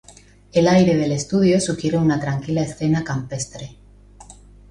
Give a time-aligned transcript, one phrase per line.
[0.51, 3.77] El aire del estudio sugiere una tranquila escena campestre.